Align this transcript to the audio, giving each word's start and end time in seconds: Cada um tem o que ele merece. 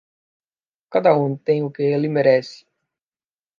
Cada 0.89 1.15
um 1.15 1.37
tem 1.37 1.61
o 1.61 1.69
que 1.69 1.83
ele 1.83 2.07
merece. 2.09 2.65